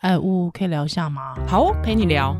[0.00, 1.34] 哎，呜可以聊一下吗？
[1.46, 2.34] 好哦，陪你聊。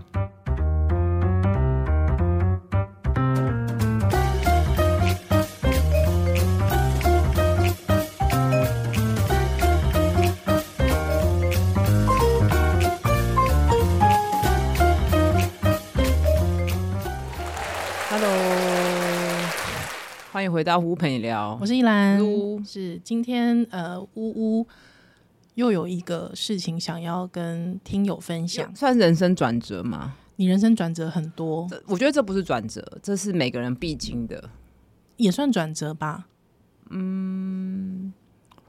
[18.09, 18.33] Hello，
[20.33, 21.59] 欢迎回到乌陪你聊。
[21.61, 24.67] 我是依兰，乌是今天呃乌乌。
[25.61, 30.15] 又有一个事情想要跟听友分享，算人生转折吗？
[30.37, 34.49] 你人生转折很多，我觉得这不是转折，这是每个人必经的，
[35.19, 36.29] 也算转折吧。
[36.89, 38.11] 嗯，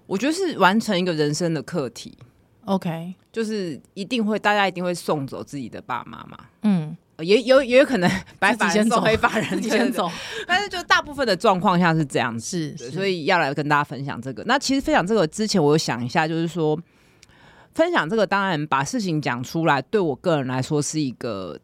[0.05, 2.17] 我觉得是完成一个人生的课题。
[2.65, 6.37] OK，就是一定会，大家一定会送走自己的爸妈嘛。
[6.63, 6.97] 嗯。
[7.23, 10.09] 也有也有可能 白发人送黑发人 先走，
[10.47, 14.43] 但是就大部分的状况下是这样子，是，所以要来跟大家分享这个。
[14.45, 16.79] 那其实分享这个之前，我有想一下，就是说
[17.73, 21.59] 分享这个，当然把事情讲出来，对我个人来说是一个。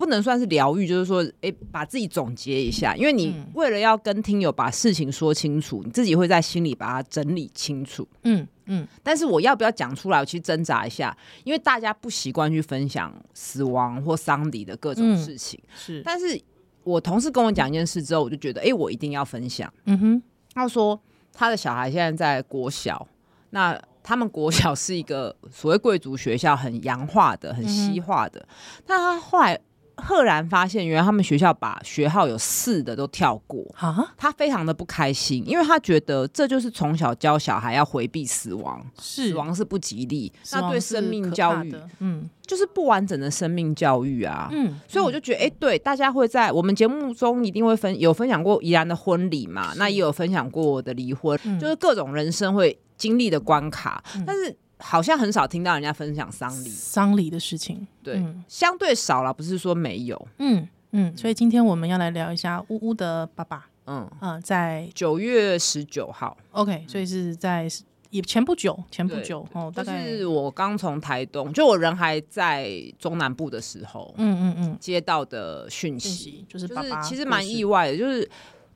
[0.00, 8.08] 不能算是疗愈，就是说，哎、欸，把自己总结一下，因为你为了要跟听友把事情说清楚，你自己会在心里把它整理清楚。
[8.22, 8.88] 嗯嗯。
[9.02, 10.18] 但是我要不要讲出来？
[10.18, 15.60] 我去挣扎一下，因为大家不习惯去分享死亡或丧礼的各种事情。
[15.64, 16.02] 嗯、是。
[16.02, 16.40] 但是
[16.82, 19.70] 我同事跟我讲一件事之后，我就觉得，哎、欸，我一定要分享。
[19.84, 20.22] 嗯哼。
[20.54, 20.98] 他说
[21.30, 23.06] 他的小孩现在在国小，
[23.50, 28.48] 那他们国小是一个所谓贵族学校，很洋化的、很西化的。
[28.86, 29.60] 但他后来。
[30.00, 33.60] 赫然发现，原来他们学校把学号有四的都跳过。
[33.76, 34.14] 啊！
[34.16, 54.56] 他非常的不开心，因为他觉得这就是从小教小孩要回避死亡，死亡是不吉利，那对生命教育，嗯，就是不完整的生命教育啊，嗯，所以我就觉得，哎、欸，对，大家会在我们节目中一定会分有分享过怡然的婚礼嘛，那也有分享过我的离婚，就是各种人生会经历的关卡，嗯、但是。
[54.80, 56.68] 好像很少听到人家分享丧礼。
[56.68, 64.10] 丧礼的事情，对，嗯、相对少了，不是说没有，嗯嗯，所以今天我们要来聊一下乌乌的爸爸，嗯。
[64.20, 67.68] 嗯、呃，在九月十九号，OK，所以是在
[68.10, 78.28] 也前不久，前不久哦，大概是我刚从台东，就我人还在中南部的时候，嗯嗯嗯，接到的讯息，就是爸爸就是其实蛮意外的，就是。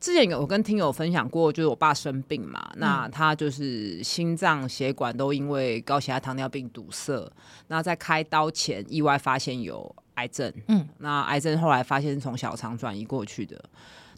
[0.04, 7.26] 之前有我跟听友分享过，就是我爸生病嘛，嗯、那他就是心脏血管都因为高血压、糖尿病堵塞，
[7.68, 13.58] 那在开刀前意外发现有癌症，嗯，那癌症后来发现是从小肠转移过去的，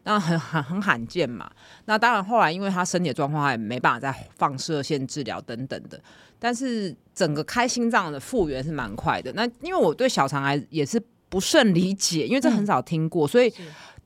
[0.03, 1.49] 那很很很罕见嘛。
[1.85, 6.03] 那当然后来因为他身体的状况，他也没办法再放射线治疗等等的，
[6.41, 9.33] 但是整个开心脏的复原是蛮快的。
[9.35, 13.53] 那因为我对小肠癌也是不甚理解，因为这很少听过，嗯、所以。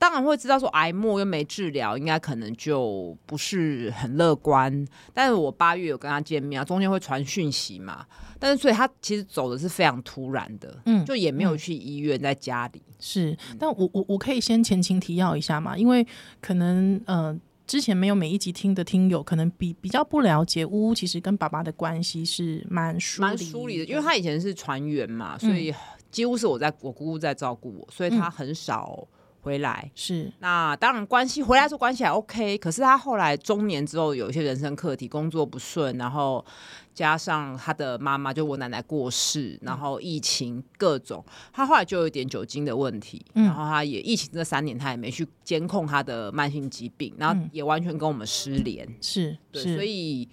[0.00, 4.82] 当然会知道说癌末又没治疗，应该可能就不是很乐观。
[5.12, 8.06] 但是我八月有跟他见面啊，中间会传讯息嘛。
[8.38, 12.81] 但是所以他其实走的是非常突然的，嗯，就也没有去医院，在家里。
[12.98, 16.06] 是，但我我我可以先前情提要一下嘛，因为
[16.41, 25.70] 可能呃之前没有每一集听的听友，可能比比较不了解呜呜其实跟爸爸的关系是蛮蛮疏离的，因为他以前是船员嘛，所以
[26.10, 29.06] 几乎是我在我姑姑在照顾我，所以她很少。
[29.43, 29.91] 回来。
[29.94, 36.44] 是，那当然关系回来说关系还 OK，可是他后来中年之后有一些人生课题，工作不顺，然后
[36.93, 50.28] 加上他的妈妈就我奶奶过世，然后疫情各种，他后来就有一点酒精的问题，然后他也疫情这三年他也没去监控他的慢性疾病，然后也完全跟我们失联，是，对，所以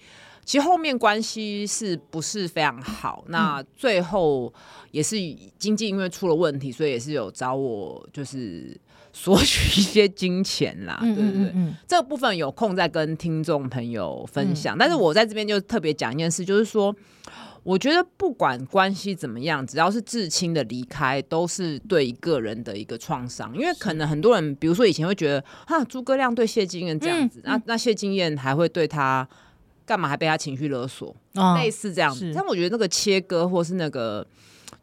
[0.48, 3.22] 其实后面关系是不是非常好？
[3.28, 4.50] 那最后
[4.92, 5.16] 也是
[5.58, 8.74] 经济因为出了问题，所以也是有找我就是。
[9.10, 11.52] 索取一些金钱啦，对对对，
[11.88, 14.76] 这个部分有空再跟听众朋友分享。
[14.76, 16.94] 嗯、但是我在这边就特别讲一件事，就是说，
[17.64, 23.52] 我觉得不管关系怎么样，只要是至亲的离开，都是对一个人的一个创伤。
[23.56, 29.26] 因为可能很多人，比如说以前会觉得，哈，诸葛亮对谢金燕这样子，那、那谢金燕还会对他
[29.88, 30.08] 干嘛？
[30.08, 32.30] 还被他情绪勒索，哦、类似这样子。
[32.34, 34.26] 但我觉得那个切割，或是那个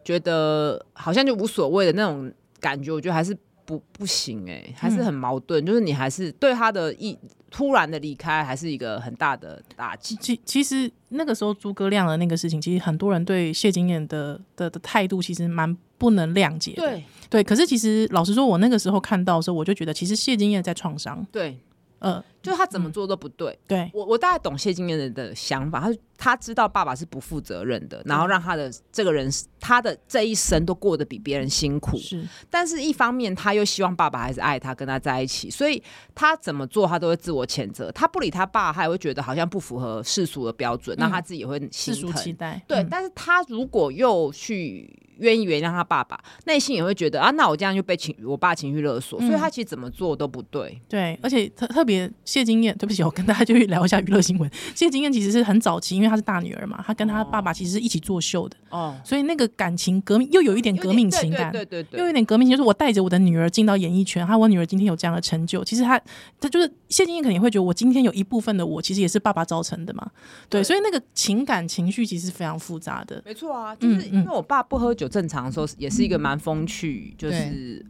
[0.04, 3.38] 觉得好像就无所谓的那种感觉，我觉得还是。
[3.68, 5.64] 不不行哎、欸，还是很矛盾。
[5.64, 7.18] 嗯、就是你还是对他的一
[7.50, 10.16] 突然的离开，还是一个很大的打击。
[10.18, 16.84] 其其实那个时候诸葛亮的那个事情，其实很多人对谢金燕的的的态度其实蛮不能谅解的。
[16.84, 21.26] 对对，可是其实老实说，我那个时候看到的时候，我就觉得其实谢金燕在创伤。
[21.32, 21.58] 对，
[22.02, 23.58] 嗯，就是他怎么做都不对。
[23.68, 31.98] 对我，我大概懂谢金燕的的想法，他他知道爸爸是不负责任的，然后让他的这个人，他的这一生都过得比别人辛苦。
[31.98, 35.82] 是，但是一方面他又希望爸爸还是爱他，跟他在一起，所以
[36.14, 37.92] 他怎么做他都会自我谴责。
[37.92, 41.96] 他不理他爸，他也会觉得好像不符合世俗的标准，那、嗯、他自己也会心疼。
[41.96, 42.62] 世俗期待。
[42.68, 45.02] 对、嗯，但是他如果又去。
[45.18, 50.78] 愿意原谅他爸爸，内心也会觉得啊，那我这样就被情我爸情绪勒索、嗯，所以他其实怎么做都不对。
[50.90, 54.52] 对，而且特特别谢金燕，对不起，我跟大家就聊一下娱乐新闻。
[54.76, 65.98] 谢金燕其实是很早期，因为她是大女儿嘛，她跟她爸爸其实是一起作秀的哦，所以那个感情革命又有一点革命情感，对对对，对，又有一点革命，就是我带着我的女儿进到演艺圈，还有我女儿今天有这样的成就，其实她
[66.40, 70.06] 她就是谢金燕肯定会觉得我今天有一部分的我，其实也是爸爸造成的嘛。
[70.50, 73.22] 对，对所以那个情感情绪其实是非常复杂的。
[73.26, 75.66] 没错啊，就是因为我爸不喝酒，正常的时候。
[75.78, 77.86] 也是一个蛮风趣，就是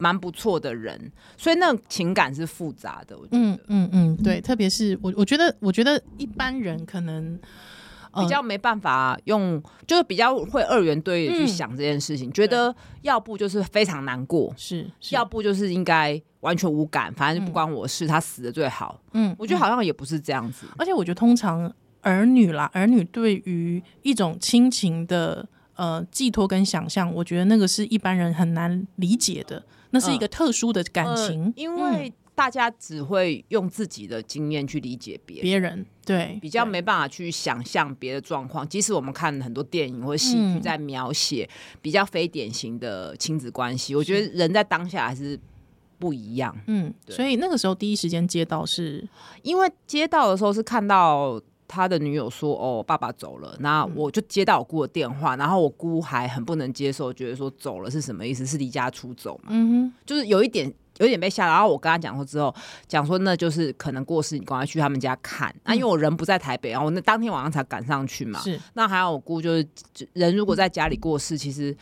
[0.00, 0.98] 蛮不错的人，
[1.36, 3.16] 所以那情感是复杂的。
[3.16, 7.38] 我觉得，嗯嗯嗯，对，特别是我，我觉得，我觉得一般人可能、
[8.10, 18.98] 呃、比较没办法用，就是比较会二元对立去想这件事情，嗯、觉得要不就是非常难过，是，是要不就是应该完全无感，反正就不关我事，嗯、他死的最好。
[19.12, 21.70] 嗯，我觉得好像也不是这样子，而且我觉得通常
[22.00, 25.46] 儿女啦，儿女对于一种亲情的。
[25.80, 38.68] 呃，寄托跟想象，我觉得那个是一般人很难理解的，那是一个特殊的感情，因为大家只会用自己的经验去理解别别人，对，比较没办法去想象别的状况。
[38.68, 41.48] 即使我们看很多电影或戏剧，在描写
[41.80, 45.40] 比较非典型的亲子关系，我觉得人在当下还是
[45.98, 46.54] 不一样。
[46.66, 49.08] 嗯，所以那个时候第一时间接到是，
[49.40, 51.40] 因为接到的时候是看到。
[51.72, 58.44] 他的女友说：“哦，爸爸走了。”那我就接到我姑的电话，然后我姑还很不能接受，觉得说走了是什么意思？
[58.44, 59.50] 是离家出走嘛？
[59.50, 60.66] 嗯哼，就是有一点，
[60.98, 61.46] 有一点被吓。
[61.46, 62.52] 然后我跟他讲说之后，
[62.88, 65.54] 讲说那就是可能过世，你赶快去他们家看。
[65.62, 68.40] 那、因为我人不在台北，然后我那当天晚上才赶上去嘛。
[68.40, 68.60] 是。
[68.74, 69.64] 那还有我姑就是
[70.14, 71.72] 人如果在家里过世，其实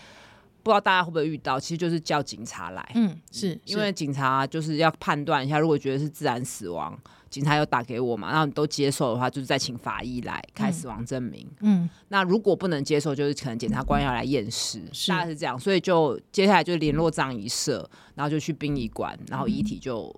[0.62, 2.86] 不知道大家会不会遇到，其实就是叫警察来。
[2.94, 6.96] 嗯，是因为警察就是要判断一下，如果觉得是自然死亡。
[7.30, 8.30] 警察有打给我嘛？
[8.30, 11.46] 然后你都接受的话，就是再请法医来开死亡证明。
[11.60, 15.58] 嗯，那如果不能接受，就是可能检察官要来验尸，大概是这样。
[15.58, 20.14] 所以就接下来就联络葬仪社，然后就去殡仪馆，然后遗体就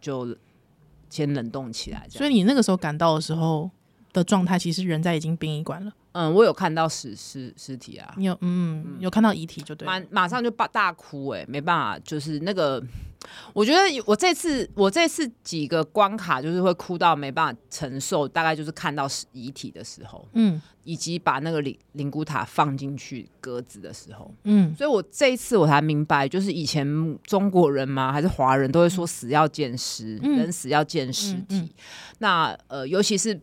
[0.00, 0.36] 就
[1.10, 2.06] 先冷冻起来。
[2.08, 3.70] 所以你那个时候赶到的时候
[4.12, 5.92] 的状态，其实人在已经殡仪馆了。
[6.12, 12.82] 嗯，我有看到尸尸尸体啊，你有嗯，嗯有看到遗体就对，马马上就大大哭哎、欸，没办法，就是那个，
[13.52, 31.70] 我觉得我这次我这次几个关卡就是会哭到没办法承受，大概就是看到遗体的时候，嗯，以及把那个灵灵骨塔放进去鸽子的时候，嗯，所以我这一次我才明白，就是以前中国人嘛，还是华人都会说死要见尸、嗯，人死要见尸体，嗯嗯嗯、
[32.18, 33.40] 那呃，尤其是。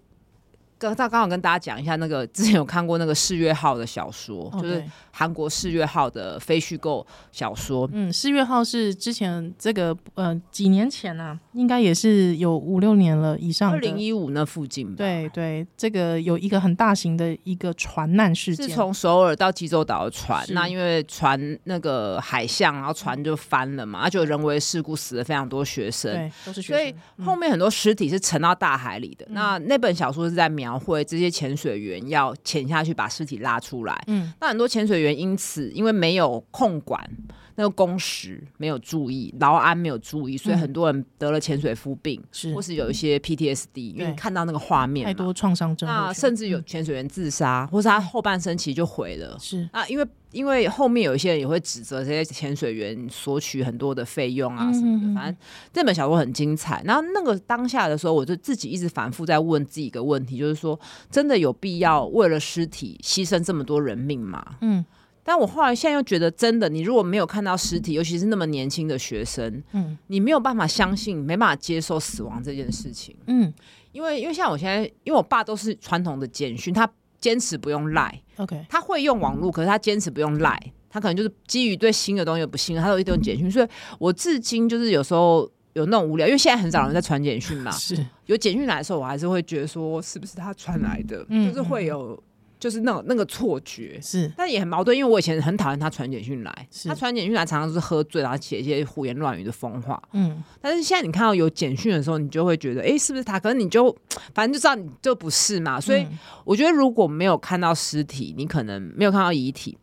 [0.77, 7.89] 刚刚刚好跟大家讲一下，那个之前有看过那个四月号的小说.就是韩国四月号的非虚构小说。
[7.93, 13.71] 嗯，四月号是之前这个呃几年前啊，应该也是有五六年了以上。
[13.71, 14.95] 二零一五那附近吧。
[14.97, 20.45] 对对，这个有一个很大型的一个船难事件，是从首尔到济州岛的船。
[20.49, 26.77] 那因为船那个海象，然后船就翻了嘛，而且人为事故死了非常多学生，对，都是学生。
[26.77, 29.25] 所以后面很多尸体是沉到大海里的。
[29.29, 37.07] 嗯、那那本小说是在描绘这些潜水员要潜下去把尸体拉出来，嗯，那很多潜水员因此因为没有控管
[37.55, 50.05] 那个工时，没有注意劳安，没有注意，所以很多人得了潜水夫病，是、嗯、或是有一些 PTSD，因为看到那个画面太多创伤症，那甚至有潜水员自杀、嗯，或是他后半生其实就毁了，是啊，因为。
[50.31, 55.37] 因为后面有一些人也会指责这些潜水员索取很多的费用啊什么的，反正
[55.71, 56.83] 这本小说很精彩。
[56.83, 60.77] 然后那个当下的时候，我就自己一直反复在问自己一个问题，就是说，
[61.09, 64.45] 真的有必要为了尸体牺牲这么多人命吗？
[64.59, 64.83] 嗯，
[65.25, 73.13] 但我后来现在又觉得，真的，你如果没有看到尸体，尤其是那么年轻的学生，嗯，你没有办法相信，没办法接受死亡这件事情。
[73.27, 73.51] 嗯，
[73.91, 76.89] 因为因为像我现在，因为我爸都是传统的简讯，他。
[77.17, 83.67] 坚持不用赖，OK，他会用网络，可是他坚持不用赖，他可能就是基于对新的东西不信任，他都一种简讯，所以
[83.97, 92.21] 我至今就是有时候有那种无聊，因为现在很少人在传简讯嘛， 是有简讯来的时候，我还是会觉得说是不是他传来的，嗯，就是会有。
[92.65, 100.01] 就是那种那个错觉是，但也很矛盾，因为我以前很讨厌他传简讯来，他传简讯来常常是喝醉，然后写一些胡言乱语的疯话。
[100.13, 103.39] 嗯，但是现在你看到有简讯的时候，你就会觉得，哎、欸，是不是他？
[103.39, 103.95] 可能你就
[104.33, 105.79] 反正就知道你就不是嘛。
[105.79, 106.07] 所以
[106.43, 109.77] 我觉得如果没有看到尸体，你可能没有看到遗体，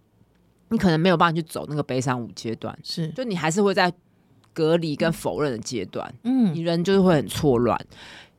[0.71, 2.77] 你可能没有办法去走那个悲伤五阶段。
[2.83, 3.93] 是，就你还是会在
[4.53, 7.79] 隔离跟否认的阶段，嗯你人就是会很错乱，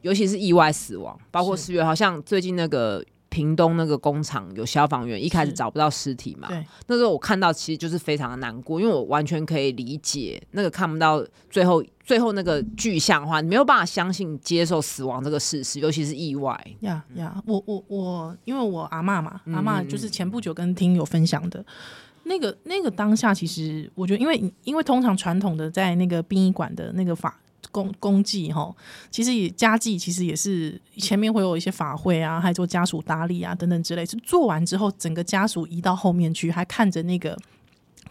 [0.02, 3.02] 尤其是意外死亡，包括四月，好像最近那个
[3.34, 16.56] 屏东那个工厂有消防员一开始找不到尸体嘛，对，那时候我看到其实就是非常的难过，因为我完全可以理解那个看不到最后最后那个具象化，你没有办法相信接受死亡这个事实，尤其是意外。
[16.82, 21.66] 呀呀，我我我，因为我阿嬷嘛，嗯阿嬷就是前不久跟听友分享的。
[22.26, 27.38] 那个那个当下，其实我觉得，因为因为通常传统的在那个殡仪馆的那个法
[27.74, 28.74] 公公祭哈，
[29.10, 34.06] 其实也家祭其实也是前面会有一些法会啊，还做家属搭理啊等等之类。
[34.06, 37.36] 是做完之后，整个家属移到后面去，还看着那个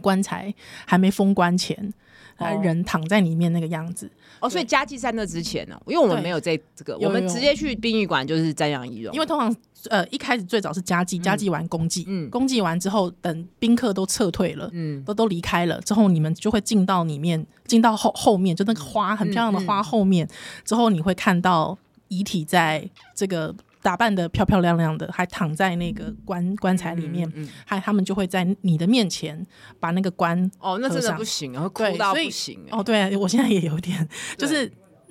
[0.00, 0.52] 棺材
[0.84, 1.94] 还没封棺前，
[2.38, 2.60] 哦。
[2.62, 4.10] 人躺在里面那个样子。
[4.40, 9.54] 哦，所以家祭在那之前呢、因为我们没有这这个，我们直接去殡仪馆就是瞻仰遗容，因为通常
[9.88, 12.28] 呃一开始最早是家祭，家祭完公祭，嗯。
[12.28, 15.02] 公祭完之后，等宾客都撤退了，嗯。
[15.04, 20.28] 都都离开了之后，你们就会进到里面，进到后后面，就那个花很漂亮的花后面，
[20.64, 29.44] 之后你会看到遗体在这个打扮的漂漂亮亮的，还躺在那个棺棺材里面，嗯嗯还他们就会在你的面前
[29.80, 32.78] 把那个棺哦，那真的不行啊，哭到不行、欸。
[32.78, 34.08] 哦，对我现在也有点，
[34.38, 34.70] 就是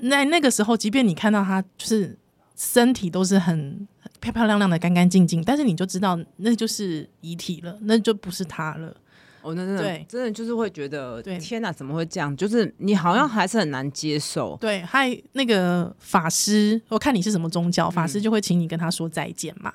[0.10, 2.18] 在那个时候，即便你看到他就是
[2.56, 3.88] 身体都是很
[4.20, 8.96] 漂漂亮亮的、干干净净，但是你就知道那就是遗体了，那就不是他了。
[9.42, 12.36] 哦，那真的对真的就是会觉得，对天哪，怎么会这样？
[12.38, 14.58] 就是你好像还是很难接受。
[14.62, 19.74] 对，还那个法师，我看你是什么宗教，法师就会请你跟他说再见嘛。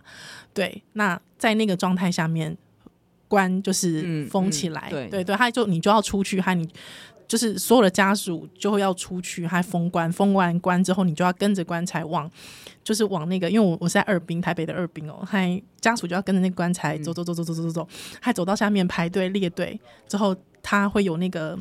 [0.55, 2.57] 对，那在那个状态下面，
[3.29, 6.69] 关就是嗯封起来，嗯对对对，他就你就要出去，还你
[7.29, 12.31] 就是所有的家属就会要出去，还封关，封完关之后，你就要跟着棺材往，
[12.85, 17.89] 就是往那个，因为我我是在二兵，台北的二兵哦，还家属就要跟着那个棺材走走走走走走走走，
[18.21, 19.79] 还走到下面排队列队
[20.09, 20.37] 之后。
[20.69, 21.57] 他会有那个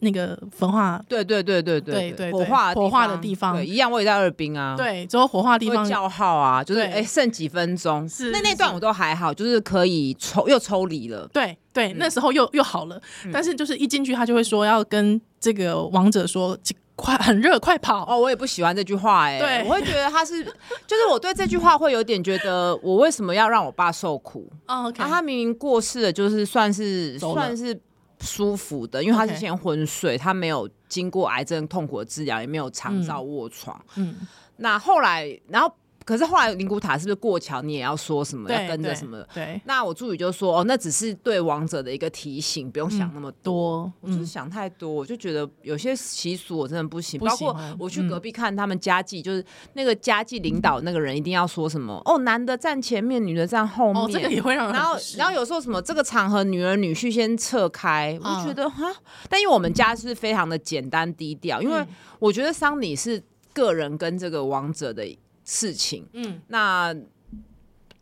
[0.00, 3.56] 那个焚化，对对对对对对火化火化的地方。
[3.56, 4.76] 对，一样我也在二兵啊。
[4.76, 6.92] 对，之后火化地方叫号啊，就是对。
[6.92, 11.26] 哎，剩几分钟，是是那那段我都还好，就是可以抽又抽离了。
[11.32, 11.96] 对对，嗯。
[11.98, 13.00] 那时候又又好了，
[13.32, 16.54] 但是就是一进去，他就会说要跟这个王者说，
[16.96, 18.04] 快很热，快跑！
[18.06, 19.64] 哦，我也不喜欢这句话哎、对。
[19.64, 20.44] 我会觉得他是，
[20.86, 24.46] 就是我对这句话会有点觉得，我为什么要让我爸受苦？
[24.66, 27.74] 哦他明明过世了，就是算是算是
[28.20, 33.82] 舒服的，因为他是 OK 先昏睡，他没有经过癌症痛苦的治疗，也没有长照卧床。
[33.96, 34.14] 嗯，
[34.56, 35.72] 那后来，然后
[36.04, 37.60] 可是后来灵骨塔是不是过桥？
[37.62, 38.50] 你也要说什么？
[38.50, 39.28] 要跟着什么的？
[39.34, 43.50] 对，那我助理就说：“哦，那只是对王者的一个提醒，不用想那么多。
[43.50, 47.18] 多，我就是嗯，想太多，我就觉得有些习俗我真的不行。
[47.20, 54.02] 包括我去隔壁看他们家祭，就是那个家祭领导那个人一定要说什么哦，男的站前面，女的站后面。
[54.02, 58.94] 哦，这个也会让人然后然后有时候什么这个场合女儿女婿先撤开，我嗯就觉得哈，
[59.28, 61.88] 但因为我们家是非常的简单低调，因为嗯
[62.18, 65.04] 我觉得丧礼是个人跟这个王者的
[65.50, 66.94] 事情，嗯那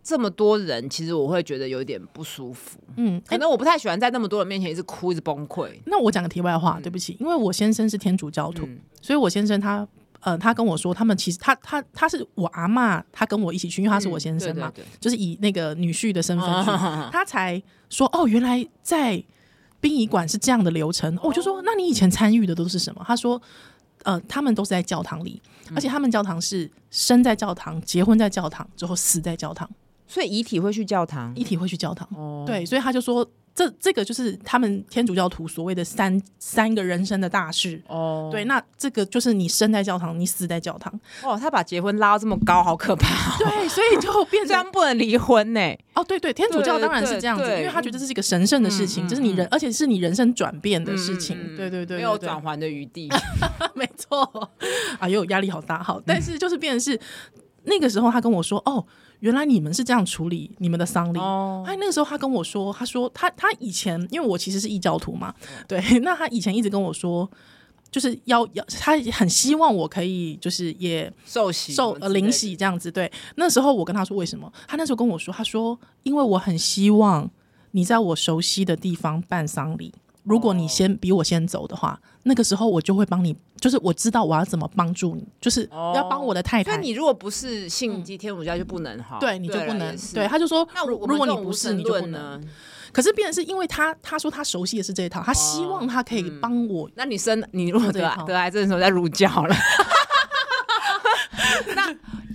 [0.02, 5.70] 这么多人，其实我会觉得有点不舒服，嗯，哎，可能我不太喜欢在那么多人面前一直哭一直崩溃。
[5.86, 9.86] 那我讲个题外话，对不起，因为我先生是天主教徒，嗯所以我先生他。
[10.20, 19.22] 呃，他跟我说，他们其实他他他是我阿妈，他跟我一起去，因为他是我先生嘛，嗯对对对就是以那个女婿的身份去，啊他才说哦，原来在
[19.80, 21.14] 殡仪馆是这样的流程。
[21.18, 23.04] 哦我就说，那你以前参与的都是什么？
[23.06, 23.40] 他说，
[24.04, 25.40] 呃，他们都是在教堂里，
[25.74, 29.68] 而且他们教堂是生在教堂，结婚在教堂，最后死在教堂，
[30.06, 31.34] 所以遗体会去教堂？
[31.34, 32.08] 遗体会去教堂。
[32.14, 37.82] 哦，对，所以他就说，这这个就是他们天主教徒所谓的三三个人生的大事。
[37.88, 40.92] 哦，对，那这个就是你生在教堂，你死在教堂。
[41.24, 43.34] 哦，他把结婚拉到这么高，好可怕、哦！
[43.40, 45.60] 对，所以就变成这样不能离婚呢。
[45.94, 51.36] 哦，对对，天主教对当然是这样子，因为他觉得这是一个神圣的事情，嗯这是你人，而且是你人生转变的事情。
[51.56, 53.08] 对对对，没有对转圜的余地。
[53.74, 54.48] 没错，
[55.00, 56.96] 哎呦，压力好大，好，但是就是变成是
[57.64, 58.86] 那个时候，他跟我说，哦，
[59.20, 61.18] 原来你们是这样处理你们的丧礼。
[61.18, 65.34] 哦，哎，那个时候他跟我说，他说他他以前，因为我其实是异教徒嘛，
[65.66, 67.28] 对， 那他以前一直跟我说，
[67.90, 72.90] 就是要要，他很希望我可以就是也受洗受呃灵洗这样子。
[72.92, 77.28] 对，那时候我跟他说为什么，他那时候跟我说，他说因为我很希望
[77.72, 79.92] 你在我熟悉的地方办丧礼。
[80.28, 86.72] 如果你先比我先走的话，那个时候我就会帮你，就是我知道我要怎么帮助你，就是要帮我的太太。
[86.72, 89.96] 所以你如果不是信基天主教就不能哈，对，你就不能。
[90.12, 92.40] 对，他就说，那如如果你不是，你就不能。
[92.92, 96.90] 可是，变成是因为他他说他熟悉的是这一套，他希望他可以帮我。
[96.94, 99.54] 那你生你如果得得癌症的时候再入教了。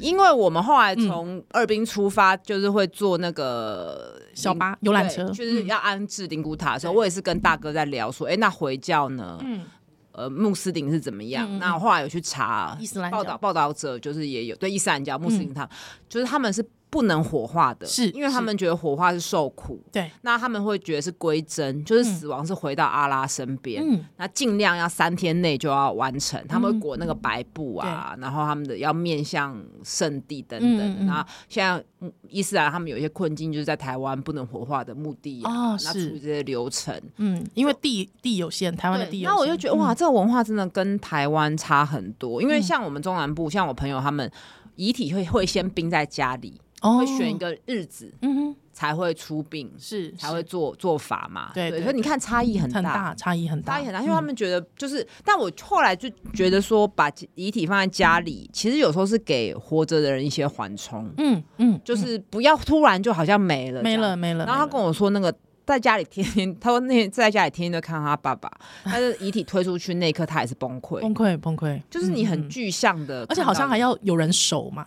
[0.04, 9.40] 那因为我们后来从二兵出发，就是会坐那个小巴游览车，就是要安置灵骨塔的时候，我也是跟大哥在聊说，哎，那回教呢？
[9.42, 9.66] 嗯，
[10.12, 11.48] 呃穆斯林是怎么样。
[11.50, 15.70] 嗯、那我后来有去查伊斯兰报道，报道者就是也有对伊斯兰教穆斯林他、嗯、
[16.10, 16.64] 就是他们是。
[16.94, 31.84] 不能火化的，是因为他们觉得火化是受苦，对，那他们会觉得是归真，就是死亡是回到阿拉身边，嗯，那尽量要三天内就要完成，他们会裹那个白布啊，嗯、然后他们的要面向圣地等等，嗯嗯、然后现在
[32.30, 44.32] 伊斯兰他们有一些困境，就是在台湾不能火化的墓地啊，哦、那处理这些流程，嗯，因为地地有限，台湾的地有限，那我就觉得哇，这个文化真的跟台湾差很多，因为像我们中南部，像我朋友他们
[44.76, 46.62] 遗体会会先冰在家里。
[46.92, 51.82] 会选一个日子，嗯哼，才会出殡，是才会做做法嘛，对对。
[51.84, 64.46] 所以你看差异很大，差异很大，差异很大，因为他们觉得就是，但我后来就觉得说，把遗体放在家里，其实有时候是给活着的人一些缓冲，嗯嗯，就是不要突然就好像没了，没了没了。
[64.46, 65.34] 然后他跟我说，那个
[65.66, 68.52] 在家里天天， 他说那天在家里天天都看到他爸爸，
[68.84, 74.86] 但是遗体推出去那一刻，他也是崩溃，崩溃崩溃，就是你很具象的，而且好像还要有人守嘛。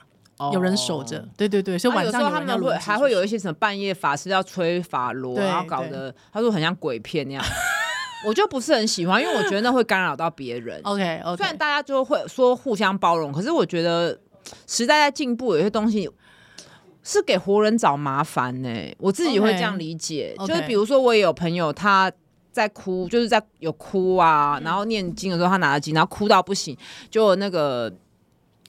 [0.52, 7.42] 有人守着，对对对，所以晚上有他们会还会有一些什么半夜法师要吹法螺，然后搞得他说很像鬼片那样，
[8.26, 10.78] 我就不是很喜欢，因为我觉得那会干扰到别人。
[10.84, 14.18] OK OK，虽然大家就会说互相包容，可是我觉得
[14.66, 16.06] 时代在进步，有些东西
[17.02, 18.68] 是给活人找麻烦呢。
[18.98, 22.12] 我自己会这样理解，就是比如说我也有朋友他
[22.52, 26.76] 在哭，就是在有哭啊，然后念经的时候他拿着经，然后哭到不行，
[27.10, 27.90] 就那个。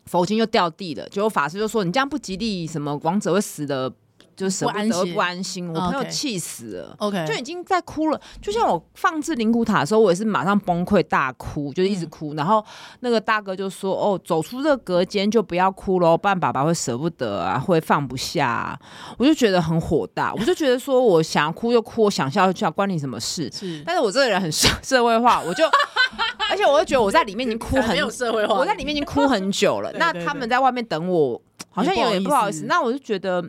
[0.07, 3.93] 佛经又掉地了，结果法师就说：“你这样不吉利，什么王者会死的，
[4.37, 8.21] 就是舍不得不安心。”我朋友气死了，OK，就已经在哭了。
[8.41, 12.33] 就像我放置灵骨塔的时候，我也是马上崩溃大哭，就是一直哭。
[12.35, 12.63] 然后
[13.01, 18.79] 那个大哥就说：“哦，走出这个隔间就不要哭喽，不然爸爸会舍不得啊，会放不下啊。
[19.19, 23.51] ”我就觉得很火大，我就觉得说我想要哭就哭，我想笑就笑，关你什么事？
[23.51, 25.65] 是， 但是我这个人很社社会化，我就。
[26.49, 29.91] 而且我就觉得我在里面已经哭很， 没有社会化，我在里面已经哭很久了。
[29.99, 32.63] 那他们在外面等我，好像有点不好意思。
[32.67, 33.43] 那我就觉得，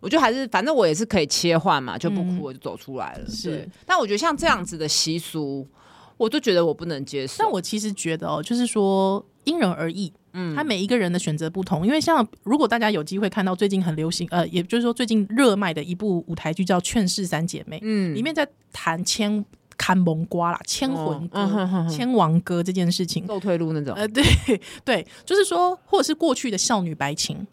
[0.00, 3.28] 我就还是反正我也是可以切换嘛，就不哭我就走出来了。
[3.28, 5.66] 是，但我觉得像这样子的习俗，
[6.16, 7.36] 我就觉得我不能接受。
[7.38, 11.86] 但我其实觉得哦，就是说因人而异，嗯，他每一个人的选择不同。
[11.86, 19.44] 因为像如果大家有机会看到最近很流行，呃，也就是说最近热卖的一部舞台剧叫《劝世三姐妹》，嗯，里面在谈千。
[19.80, 23.94] 看蒙瓜啦，千魂歌、牵亡歌这件事情，倒退路那种。
[23.94, 24.24] 呃，对
[24.84, 27.46] 对，就是说，或者是过去的少女白情。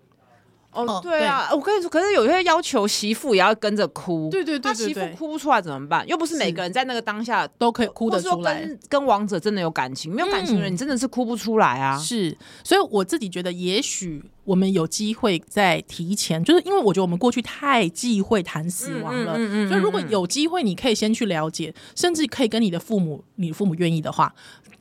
[0.75, 6.05] 哦，对啊，我跟你说，可是有些要求媳妇也要跟着哭，对对对，媳妇哭不出来怎么办？
[6.07, 8.61] 又不是每个人在那个当下都可以哭得出来。
[8.61, 11.97] 跟跟王者真的有感情，没有感情的人，你真的是哭不出来啊。
[11.97, 19.35] 是，所以我自己觉得，也许我们有机会再提前，就是因为我觉得我们过去太忌讳谈死亡了，
[19.67, 24.33] 所以如果有机会，你可以先去了解，甚至可以跟你的父母，你父母愿意的话，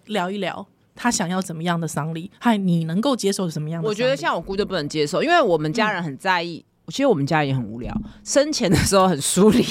[0.06, 0.66] 聊一聊。
[0.94, 2.30] 他想要怎么样的丧礼？
[2.38, 3.88] 还你能够接受什么样的？
[3.88, 6.64] 我觉得像我姑就不能接受，因为我们家人很在意。
[6.88, 9.64] 其实我们家也很无聊， 生前的时候很疏离，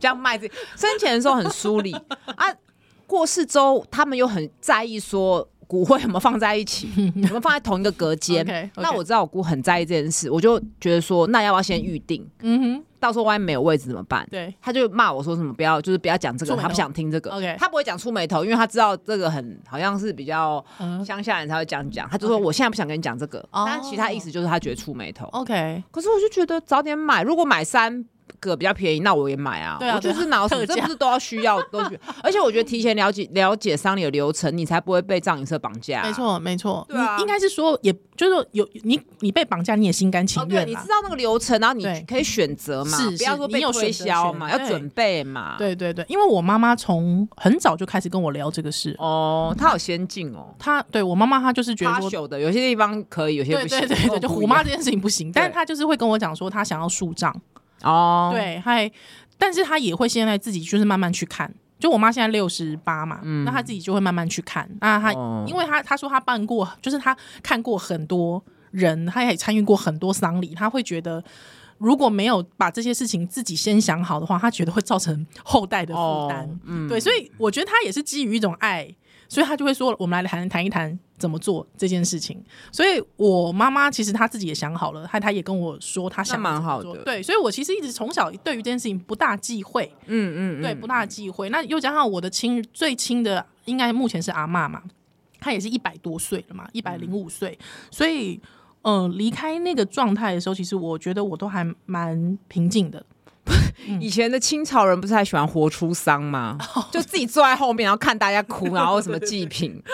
[0.00, 2.52] 这样卖自己生前的时候很疏离啊。
[3.06, 8.44] 过世之后，他们又很在意说骨灰有没有放在一起， 有没有放在同一个隔间。
[8.44, 8.70] okay, okay.
[8.76, 12.26] 那我知道我姑很在意这件事，我就觉得说，那要不要先预定？
[12.42, 12.84] 嗯哼。
[12.98, 14.26] 到时候万一没有位置怎么办？
[14.30, 17.30] 对，他就骂我说什么不要，就是不要讲这个，他不想听这个。
[17.30, 20.64] OK，他不会讲出眉头，因为他知道这个很好像是比较
[21.04, 22.08] 乡下人才会讲讲。
[22.08, 25.26] 他就说我现在不想跟你讲这个，但其他意思就是他觉得出眉头。
[25.26, 28.04] OK，可是我就觉得早点买，如果买三
[28.40, 29.76] 个比较便宜，那我也买啊。
[29.78, 36.02] 对啊，我就是拿什么，这不是都要需要都需，而且我觉得提前了解了解丧礼的流程，你才不会被葬仪社绑架。
[36.02, 36.86] 没错，没错。
[36.88, 40.66] 对啊，应该是说，也就是说有你你被绑架，你也心甘情愿。
[40.66, 45.56] 你知道那个流程，然后你可以选择嘛，是不要说被推销嘛，要准备嘛。
[45.58, 48.94] 对对对，因为我妈妈从很早就开始跟我聊这个事。
[48.98, 50.54] 哦，她好先进哦。
[50.58, 53.78] 她对我妈妈，她就是觉得说，有些地方可以，有些不行。
[53.80, 57.34] 对对对，就虎妈这件事情不行，但是她就是会跟我讲说，她想要树葬。
[57.82, 58.90] 哦，对，还，
[59.38, 61.52] 但是他也会现在自己就是慢慢去看。
[61.78, 64.66] 就我妈现在六十八嘛，嗯、那她自己就会慢慢去看。
[64.80, 71.22] 那她，哦、因为她她说她办过，就是她看过很多人，她也参与过很多丧礼，她会觉得
[71.76, 76.44] 如果没有把这些事情自己先想好的话，她觉得会造成后代的负担。
[76.44, 78.88] 哦嗯、对，所以我觉得她也是基于一种爱。
[79.28, 87.02] 所以她就会说：“我们来谈谈一谈怎么做这件事情。”所以，我妈妈其实她自己也想好了，她她也跟我说她想蛮好的。
[87.04, 89.92] 对，所以我其实一直从小对于这件事情不大忌讳。
[90.06, 91.48] 嗯嗯，对，不大忌讳。
[91.50, 94.82] 那又加上我的亲最亲的，应该目前是阿妈嘛，
[95.40, 97.58] 她也是一百多岁了嘛，一百零五岁。
[97.90, 98.40] 所以，
[98.82, 103.04] 嗯、呃，离开那个状态的时候，其实我觉得我都还蛮平静的。
[104.00, 106.58] 以前的清朝人不是还喜欢活出丧吗？
[106.90, 109.80] 就自己坐在后面，然后看大家哭， 然后什么祭品。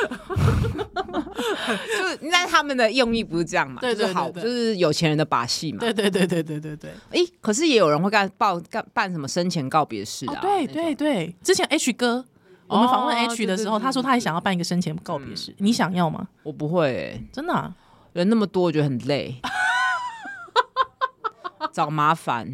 [1.98, 3.80] 就是，那他们的用意不是这样嘛？
[3.80, 5.78] 对是好，就是有钱人的把戏嘛。
[5.80, 6.90] 对对对对对对对。
[7.10, 10.34] 哎、欸，可是也有人会干报干办什么生前告别式啊？
[10.34, 12.24] 哦、对对对，之前 H 哥，
[12.66, 16.26] 我们访问 H 的时候，哦、对对对对，他说他也想要办一个生前告别式，嗯、你想要吗？
[16.42, 17.74] 我不会、欸，真的、啊，
[18.14, 19.40] 人那么多，我觉得很累，
[21.72, 22.48] 找麻烦。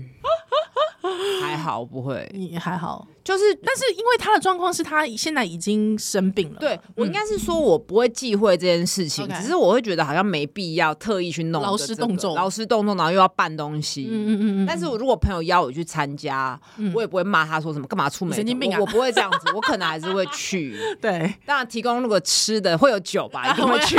[1.42, 6.58] 还好不会，你还好，就是，但是因为他的状况是他现在已经生病了。
[6.60, 14.08] 对，我应该是说，我不会忌讳这件事情，只是我会觉得好像没必要特意去弄劳师动众，劳师动众，然后又要办东西。
[14.10, 14.66] 嗯嗯嗯。
[14.66, 16.58] 但是我如果朋友邀我去参加，
[16.94, 18.78] 我也不会骂他说什么干嘛出门，神经病啊！
[18.80, 20.76] 我不会这样子，我可能还是会去。
[21.00, 23.98] 对，当然提供那个吃的会有酒吧， 一定会去。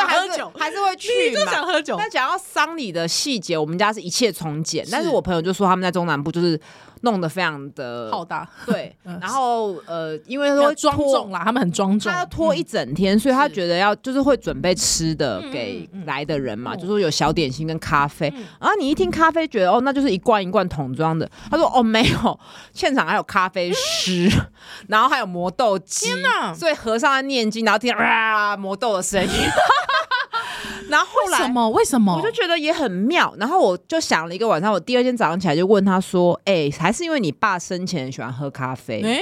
[0.00, 1.96] 就还是还是会去就，想喝酒。
[1.98, 4.86] 但讲到丧礼的细节，我们家是一切从简。
[4.90, 6.60] 但是我朋友就说他们在中南部就是
[7.02, 8.94] 弄得非常的浩大，对。
[9.04, 18.28] 然后呃，因为说庄重啦，他们很庄重，他要拖一整天，所以他觉得要就是会准备吃的给来的人嘛，就说有小点心跟咖啡。
[18.60, 21.28] 然后你一听咖啡，觉得哦，那就是一罐一罐桶装的。
[21.50, 22.40] 他说哦，没有，
[22.72, 24.30] 现场还有咖啡师，
[24.88, 26.06] 然后还有磨豆机。
[26.06, 26.54] 天哪！
[26.54, 29.30] 所以和尚在念经，然后听啊磨豆的声音。
[30.88, 31.70] 然后后来为什么？
[31.70, 32.16] 为什么？
[32.16, 33.34] 我就觉得也很妙。
[33.38, 39.20] 然后我就想了一个晚上，我第二天早上起来就问他说：“哎、欸，还是因为你爸生前喜欢喝咖啡？”欸、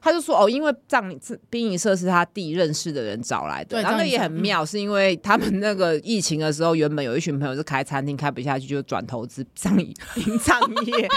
[0.00, 1.20] 他就说：“哦，因为葬礼
[1.50, 3.76] 殡仪社是他弟认识的人找来的。
[3.76, 11.08] 对”然后那也很妙，是因为他们那个疫情的时候，原本有一群朋友是开餐厅开不下去，就转投资葬礼 殡葬业。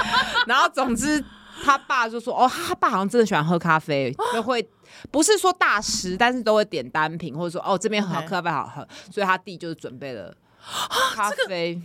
[0.46, 1.24] 然后总之，
[1.64, 4.68] 他爸就说：“哦，他爸好像真的喜欢喝咖啡，就会。”
[5.12, 10.36] 不是说大师，但是都会点单品，或者说哦这边很好喝，咖啡好喝，所以他弟就是准备了
[11.14, 11.82] 咖啡，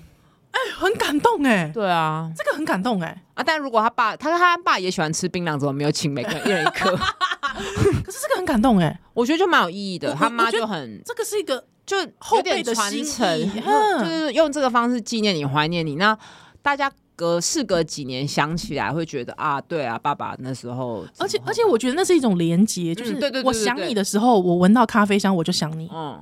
[0.78, 3.42] 很感动哎，对啊，这个很感动哎啊！
[3.42, 6.96] 但如果他爸，他他爸也喜欢吃槟榔，怎么没有请每个人一人一颗？
[6.96, 10.14] 可是这个很感动哎，我觉得就蛮有意义的。
[10.14, 13.52] 他妈就很，这个是一个就后辈的传承，
[13.98, 15.96] 就是用这个方式纪念你，怀念你。
[15.96, 16.16] 那
[16.62, 16.90] 大家。
[17.20, 25.87] 隔事隔几年想起来会觉得啊，对啊，爸爸那时候，而且而且我觉得那是一种连接，就是对对，我想你的时候，我闻到咖啡香，我就想你。
[25.92, 26.18] 嗯，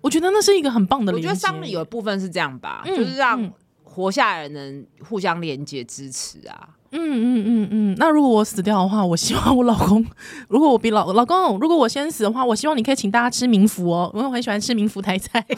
[0.00, 1.12] 我觉得那是一个很棒的。
[1.12, 3.52] 我觉得丧礼有一部分是这样吧，就是让
[3.84, 6.70] 活下来的人互相连接支持啊。
[6.92, 7.96] 嗯嗯嗯嗯。
[7.98, 10.02] 那如果我死掉的话，我希望我老公，
[10.48, 15.44] 如果我比老老公，如果我先死的话，我希望你可以请大家吃冥福哦，因为我很喜欢吃冥福台菜。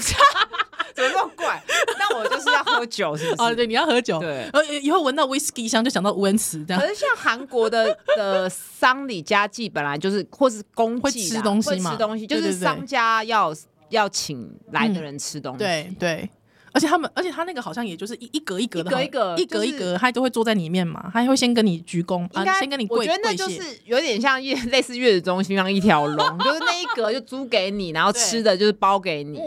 [0.97, 1.63] 怎么那么怪？
[1.99, 3.43] 那我就是要喝酒，是不是？
[3.43, 4.19] 哦，对，你要喝酒。
[4.21, 6.81] 对，呃，以后闻到 whisky 香就想到吴恩慈这样。
[6.81, 11.93] 可是像韩国的 的丧礼家祭本来就是，或是公祭会吃东西嘛？
[11.93, 13.55] 吃东西就是商家要
[13.91, 15.59] 要请来的人吃东西。
[15.59, 16.31] 对对。
[16.73, 22.99] 而且他们，而且他那个好像也就是一一格一格的，一格一格一格，他都会坐在里面嘛，他还会先跟你鞠躬，应该先跟你跪。
[22.99, 29.39] 我觉得那就是有点像月 类似月子中心，像一条龙， 就是那一格就租给你，然后吃的就是包给你，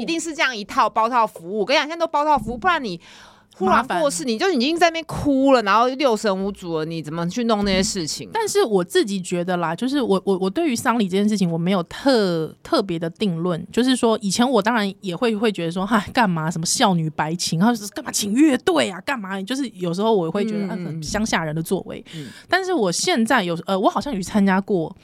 [0.00, 1.60] 一定是这样一套包套服务。
[1.60, 3.00] 我跟你讲，现在都包套服务，不然你。
[3.66, 8.28] 突然过世，你就已经在那边哭了，然后六神无主了，你怎么去弄那些事情？
[8.32, 13.64] 但是我自己觉得啦，就是我我我对于丧礼这件事情，我没有特特别的定论。
[13.70, 19.40] 就是说，以前我当然也会会觉得说，哈，干嘛什么孝女白请，然后是干嘛请乐队啊，干嘛？
[19.42, 22.04] 就是有时候我会觉得，嗯，乡下人的作为。
[22.14, 24.96] 嗯，但是我现在有呃，我好像有参加过。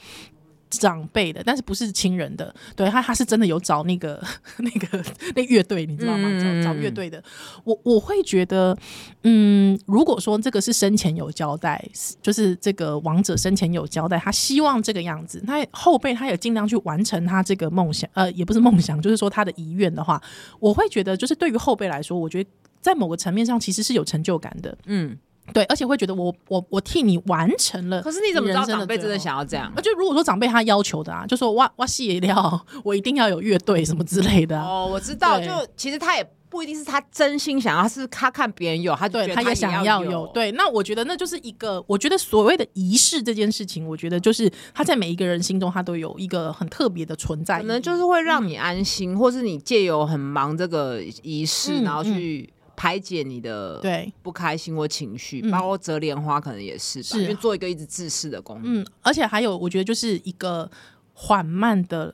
[0.69, 4.21] 长辈的，但是不是亲人的，对他他是真的有找那个
[4.59, 5.03] 那个
[5.35, 6.29] 那乐队，你知道吗？
[6.31, 7.23] 嗯、找找乐队的，
[7.63, 8.77] 我我会觉得，
[9.23, 11.83] 嗯，如果说这个是生前有交代，
[12.21, 20.21] 就是这个王者生前有交代，他希望这个样子，那后辈他也尽量去完成他这个梦想，呃，也不是梦想，就是说他的遗愿的话，
[20.59, 22.49] 我会觉得，就是对于后辈来说，我觉得
[22.81, 25.17] 在某个层面上其实是有成就感的，嗯。
[25.53, 28.01] 对，而且会觉得我我我替你完成了。
[28.01, 29.71] 可是你怎么知道长辈真的想要这样？
[29.75, 34.65] 而且如果说长辈他要求的啊，就说哇哇谢料，我一定要有乐队什么之类的、啊。
[34.65, 40.27] 哦，我知道，就其实他也不一定是他真心想要，是他看别人有，他对他，他也想要有。
[40.27, 52.49] 对，那我觉得那就是一个，我觉得所谓的仪式这件事情，我觉得就是他在每一个人心中，他都有一个很特别的存在，可能就是会让你安心，嗯、或是你借由很忙这个仪式，嗯、然后去。
[52.77, 54.13] 排解你的对。
[54.21, 57.23] 不开心或情绪，包括折莲花可能也是吧，是。
[57.23, 58.71] 因为做一个一直自视的工作。
[58.71, 60.69] 嗯，而且还有，我觉得就是一个
[61.13, 62.13] 缓慢的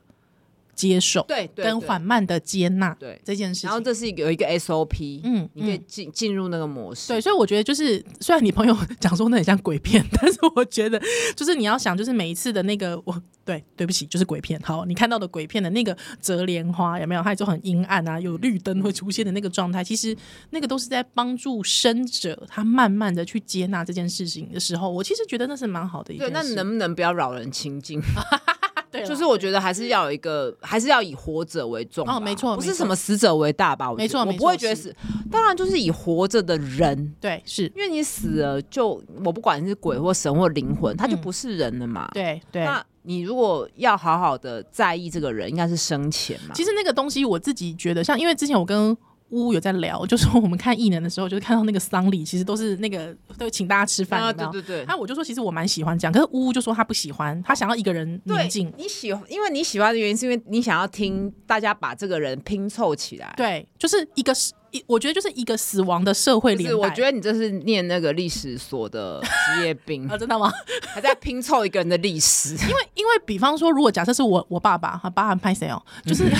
[0.75, 3.67] 接受，对，对跟缓慢的接纳，对这件事情。
[3.67, 7.09] 然后这是有一个 SOP，嗯，你可以进进入那个模式。
[7.09, 11.01] 对，所以我觉得就是，虽然你朋友讲说那很像鬼片， 但是我觉得
[11.35, 14.59] 就是你要想，就是每一次的那个我，对，对不起，就是鬼片。
[14.61, 17.23] 好，你看到的鬼片的那个折莲花有没有？
[17.23, 20.15] 它就很阴暗啊，有绿灯会出现的那个状态，其实
[20.49, 26.33] 那个都是在帮助生者他慢慢的去接纳这件事情的时候，我其实觉得那是蛮好的一件事。
[26.33, 28.01] 对，那能不能不要扰人清静？
[28.93, 32.07] 对，就是我觉得还是要有一个，还是要以活着为重。
[32.07, 33.91] 哦，没错，不是什么死者为大吧？
[33.97, 34.95] 没错，我不会觉得死。
[35.31, 42.07] 当然，就是以活着的人，对，是因为你死了，就我不管是鬼或神或灵魂，他就不是人了嘛。
[42.13, 42.63] 对对。
[42.63, 46.53] 那你如果要好好的在意这个人，应该是生前嘛。
[46.53, 48.95] 其实那个东西，我自己觉得，像因为之前我跟。
[49.29, 54.85] 乌有在聊， 就说我们看异能的时候，就是看到那个丧礼，其实都是那个都请大家吃饭，对对对。
[54.87, 58.71] 那我就说，其实我蛮喜欢这样，可是乌乌就说他不喜欢，他想要一个人宁静。
[58.77, 63.33] 你喜欢，因为你喜欢的原因是因为你想要听大家把这个人拼凑起来。
[63.35, 64.33] 对，就是一个
[64.73, 66.75] 一，我觉得就是一个死亡的社会连带。
[66.75, 70.51] 我觉得你这是念那个历史所的职业病 啊，真的吗？
[70.93, 72.53] 还在拼凑一个人的历史？
[72.67, 75.81] 因为因为比方说，如果假设是我我爸爸，哈爸爸拍谁哦？
[76.05, 76.31] 就是、嗯、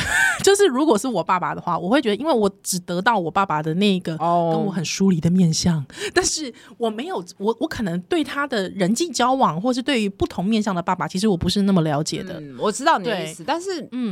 [0.44, 5.86] 就是如果是我爸爸的话，我会觉得，因为我只得到我爸爸的那个跟我很疏离的面相，oh.
[6.14, 12.40] 但是我没有我我可能对他的人际交往，或是对于不同面向的爸爸，其实我不是那么了解的。
[12.40, 14.12] 嗯、我知道你的意思，但是嗯。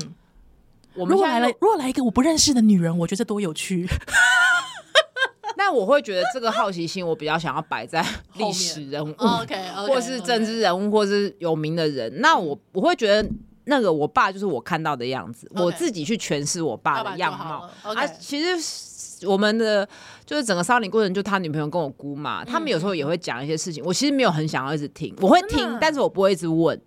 [0.94, 3.88] 我们如果来了，如果来一个我不认识的女人，我觉得这多有趣。
[5.58, 8.04] 那我会觉得这个好奇心，我比较想要摆在
[8.38, 9.56] 历史人物，OK，
[9.88, 12.12] 或是政治人物，或是有名的人。
[12.20, 13.30] 那我我会觉得
[13.66, 17.70] 那个我爸就是我看到的样子，我自己去诠释我爸的样貌。
[17.84, 19.88] 啊，其实我们的
[20.26, 23.84] 就是整个丧礼过程，就他女朋友跟我姑嘛，他们有时候也会讲一些事情。
[23.86, 26.82] 我其实没有很想要一直听，我会听，但是我不会一直问。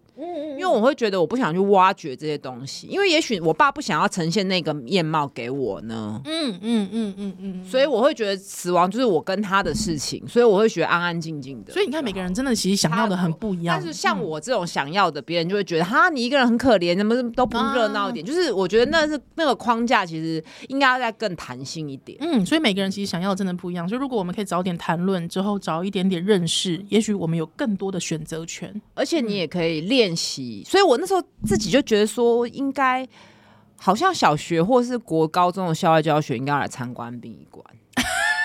[0.58, 6.20] 因为我会觉得我不想去挖掘这些东西，因为也许我爸不想要呈现那个面貌给我呢。
[6.24, 11.72] 嗯嗯嗯嗯嗯，所以我会觉得死亡就是我跟他的事情，所以我会觉得安安静静的。
[11.72, 13.76] 所以你看，每个人真的其实想要的很不一样。
[13.76, 18.24] 但是像我这种想要的，别人就会觉得哈，你一个人很可怜，怎么都不热闹一点。
[18.24, 22.18] 就是我觉得那是那个框架，其实应该要再更弹性一点。
[22.20, 23.88] 嗯，所以每个人其实想要的真的不一样。
[23.88, 30.43] 所以如果我们可以早点谈论，之后早一点点认识，也许我们有更多的选择权，而且你也可以练习。
[30.66, 30.82] 所以。
[30.84, 33.08] 我那时候自己就觉得说，应该
[33.76, 37.64] 好像小学或是国高中的校外教学应该来参观殡仪馆。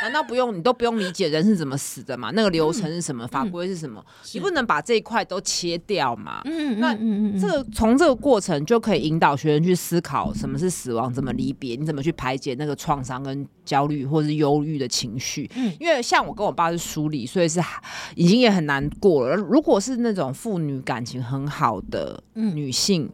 [0.02, 0.56] 难道不用？
[0.56, 2.32] 你都不用理解人是怎么死的嘛？
[2.34, 3.26] 那个流程是什么？
[3.26, 4.04] 嗯、法规是什么？
[4.34, 6.42] 你不能把这一块都切掉嘛？
[6.46, 6.94] 嗯，那
[7.40, 15.50] 这个从这个过程就可以引导学生去思考什么是死亡，怎么离别，你怎么去排解那个创伤跟焦虑或是忧郁的情绪？
[15.56, 17.60] 嗯，因为像我跟我爸是疏离，所以是
[18.16, 19.36] 已经也很难过了。
[19.36, 23.12] 如果是那种父女感情很好的女性，嗯、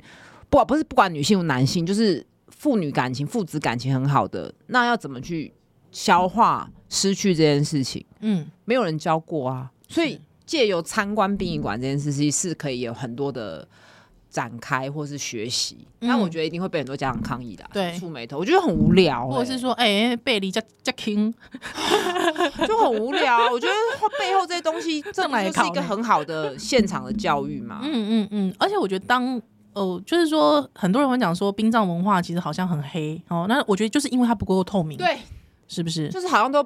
[0.49, 5.51] 不不是不管女性男性，就是父女感情、父子感情很好的，那要怎么去？
[5.95, 13.65] 消化失去这件事情，嗯，没有人教过啊，所以借由参观殡仪馆这件事情是可以有很多的
[14.29, 21.33] 展开或是学习，但、嗯、我觉得一定会被很多家长抗议的，对，触眉头，我觉得很无聊、欸，或者是说，哎、欸，背离加加听，
[22.67, 23.49] 就很无聊。
[23.49, 23.73] 我觉得
[24.19, 35.17] 背后这些东西，这来是一个很好的现场的教育嘛，嗯嗯嗯，而且我觉得当哦，就是说很多人会讲说殡葬文化其实好像很黑哦，那我觉得就是因为它不够透明，对。
[35.67, 36.09] 是不是？
[36.09, 36.65] 就是好像都，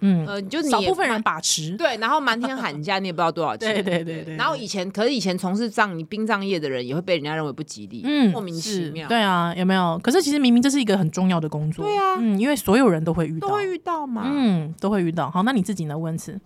[0.00, 4.36] 嗯，呃，就是少部分人把持，对，然后瞒天喊价，你也不知道多少钱， 对对对对。
[4.36, 9.98] 然后以前，可是以前从事葬仪殡葬业的人，也会被人家认为不吉利，嗯，莫名其妙，对啊，有没有？
[10.02, 15.30] 可是其实明明这是一个很重要的工作，对啊，嗯，因为所有人都会遇到，都会遇到嘛，嗯，都会遇到。
[15.30, 15.96] 好，那你自己呢？
[15.96, 16.38] 温慈，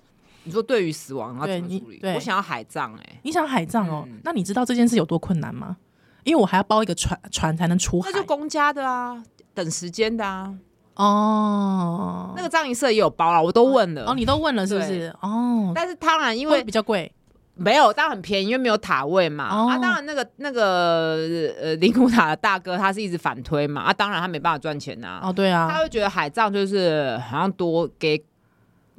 [0.45, 2.01] 你说对于死亡要怎么处理？
[2.15, 4.07] 我想要海葬，哎，你想要海葬哦？
[4.23, 5.77] 那你知道这件事有多困难吗？
[6.23, 9.23] 因为我还要包一个船，船才能出海，那就公家的啊，
[9.55, 10.55] 等时间的啊。
[11.01, 14.05] 哦，那个藏银社也有包啊，我都问了。
[14.07, 15.15] 哦，你都问了是不是？
[15.21, 17.11] 哦，但是当然因为比较贵，
[17.55, 19.45] 没有，当然很便宜，因为没有塔位嘛。
[19.45, 21.17] 啊，当然那个那个
[21.61, 23.83] 呃灵骨塔的大哥他是一直反推嘛。
[23.83, 25.21] 啊，当然他没办法赚钱呐。
[25.23, 28.23] 哦，对啊，他会觉得海葬就是好像多给。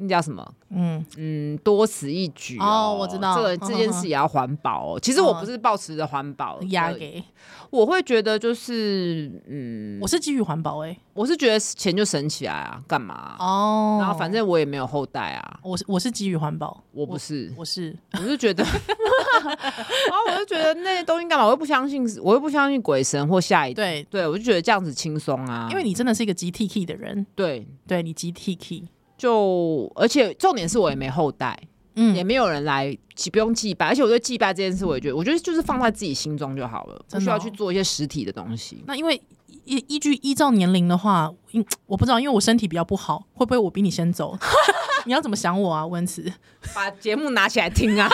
[0.01, 0.45] 那叫什么？
[0.69, 1.05] 嗯。
[1.17, 3.35] 嗯，多此一举哦，我知道。
[3.35, 4.99] 这个这件事也要环保哦。
[4.99, 7.23] 其实我不是抱持着环保压给，
[7.69, 13.35] 我会觉得就是嗯，我是基于环保哎，我是觉得钱就省起来啊，干嘛？
[13.39, 13.97] 哦？
[14.01, 17.95] 然后反正我也没有后代啊，我是我是基于环保，我不是，我是。
[18.13, 21.45] 我是觉得， 然后我就觉得那些东西干嘛？
[21.45, 28.83] 我又不相信，我又不相信鬼神或下一代，对，我就觉得这样子轻松啊，因为你真的是一个集 T K 的人，对，对你集 T K。
[29.21, 31.55] 就而且重点是我也没后代，
[31.93, 32.97] 嗯，也没有人来，
[33.31, 33.85] 不用祭拜。
[33.85, 38.83] 而且我觉得祭拜这件事，我也觉得，我觉得就是放在自己心中就好了，不需要去做一些实体的东西。
[38.87, 39.21] 那因为
[39.65, 44.35] 依依据依照年龄的话，因我不知道，因为我身体比较不好，会不会我比你先走？
[45.05, 46.33] 你要怎么想我啊，温慈？
[46.73, 48.09] 把节目拿起来听啊！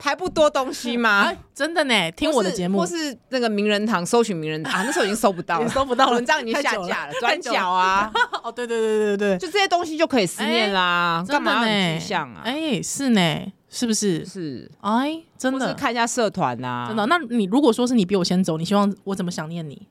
[0.00, 1.10] 还还不多东西吗？
[1.10, 8.10] 啊、真的呢，听我的节目，或是那个名人堂搜寻名人堂 啊，那时候已经搜不到了，搜不到了，文章已经下架了，转角啊，
[8.42, 12.42] 哦，对对对对对，就这些东西就可以思念啦，干、欸、嘛要具象啊？
[12.44, 14.24] 哎、欸，是呢，是不是？
[14.24, 17.06] 是，哎，真的，看一下社团呐、啊，真的。
[17.06, 19.86] 那你如果说是你比我先走，你希望我怎么想念你？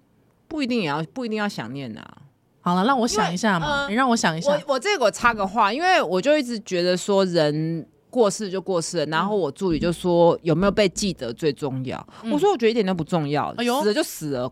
[0.48, 2.17] 不一定也要，不一定要想念呐、啊。
[2.62, 4.52] 好了，让我想一下嘛，呃、你让我想一下。
[4.52, 7.88] 我我这个我插个话，因为我就一直觉得说人。
[8.10, 12.06] 过世就过世了，然后我助理就说有没有被记得最重要。
[12.24, 14.52] 嗯、我说我觉得一点都不重要，哎、死了就死了。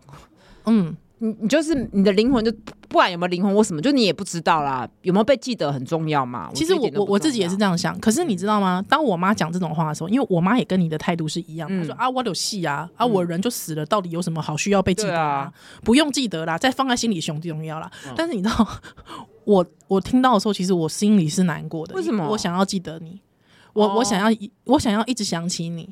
[0.66, 2.52] 嗯，你你就是你的灵魂就
[2.88, 4.88] 不管有没有灵魂或什么，就你也不知道啦。
[5.02, 6.50] 有没有被记得很重要嘛？
[6.54, 7.98] 其实我我我自己也是这样想。
[8.00, 8.84] 可是你知道吗？
[8.88, 15.26] 当我妈讲这种话的时候，因为我妈也跟你的态度是一样，她、嗯、说啊，我有戏啊，啊，我人就死了，到底有什么好需要被记得啊？
[15.26, 17.90] 啊不用记得啦，再放在心里胸重要啦。
[18.06, 18.68] 嗯、但是你知道，
[19.44, 21.94] 我我听到的时候，其实我心里是难过的。
[21.94, 22.28] 为什么？
[22.28, 23.20] 我想要记得你。
[23.72, 25.88] 我我想要一，我想要一直想起你，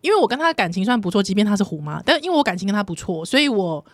[0.00, 3.84] 因为我跟他的感情算不错，即便他是虎妈，但因为我感情跟他不错，所以我，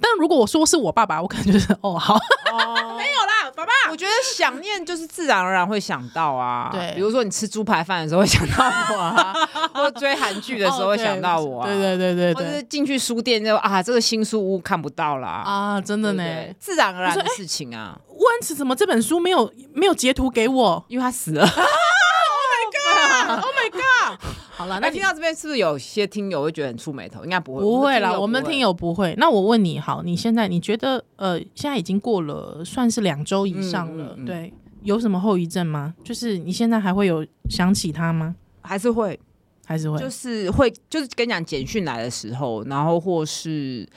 [0.00, 2.96] 但如果我说是我爸爸，我可能就是哦好，哦。
[2.98, 3.72] 没有啦，爸爸。
[3.90, 9.34] 我觉得想念就是自然而然会想到啊，对，比如说你吃猪排饭的时候会想到我啊，
[9.74, 16.24] 或追韩剧的时候会想到我啊，对对对对对，或者是进去书店就啊这个新书屋看不到啦啊，真的呢，
[16.58, 17.98] 自然而然的事情啊。
[18.08, 20.84] 温慈怎么这本书没有没有截图给我？
[20.88, 21.46] 因为他死了。
[23.36, 24.18] Oh my god！
[24.54, 27.24] 好了，那听到这边是不是有些听友会觉得很触眉头？
[27.24, 28.18] 应该不会，不会啦。
[28.18, 29.14] 我们听友不会。
[29.18, 35.94] 那我问你，好，你现在你觉得呃，现在已经过了算是两周以上了，嗯嗯嗯、对，有什么后遗症吗？
[36.04, 38.34] 就是你现在还会有想起他吗？
[38.60, 39.18] 还是会，
[39.64, 43.88] 还是会，就是会，就是跟你讲简讯来的时候，然后或是。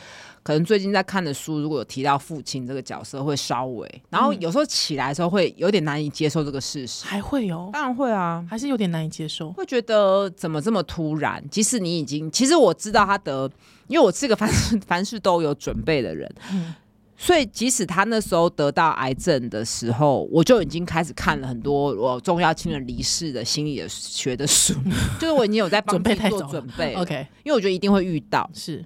[0.45, 11.43] 可能最近在看的书，如果有提到父亲这个角色，会稍微，然后有时候起来的时候会有点难以接受这个事实，还会有，当然会啊，还是有点难以接受，会觉得怎么这么突然？
[11.49, 13.49] 即使你已经，其实我知道他得，
[13.87, 16.75] 因为我是个凡事 凡事都有准备的人，嗯，
[17.17, 24.75] 所以即使他那时候得到癌症的时候，我就已经开始看了很多我重要亲人离世的心理学的书，
[25.19, 28.85] 就是我已经有在帮自己做准备，OK，因为我觉得一定会遇到，是。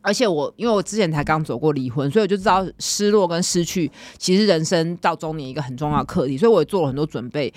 [0.00, 7.52] 而且我因为我之前才刚走过离婚，所以我就知道失落跟失去其实人生到中年一个很重要的课题，所以我也做了很多准备。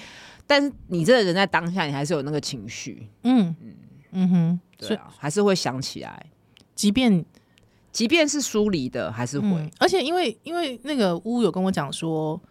[0.48, 3.74] 但是你这个人在当下，你还是有那个情绪，嗯嗯
[4.12, 6.26] 嗯哼，对啊，还是会想起来，
[6.76, 7.24] 即便
[7.92, 9.48] 即便是疏离的，还是会。
[9.48, 12.42] 嗯、而且因为因为那个乌有跟我讲说，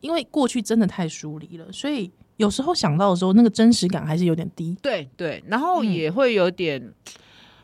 [0.00, 4.76] 因为过去真的太疏离了，所以有时候想到的时候，那个真实感还是有点低。
[4.82, 6.82] 对对，然后也会有点。
[6.82, 6.94] 嗯